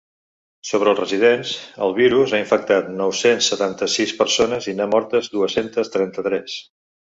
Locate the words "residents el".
1.01-1.93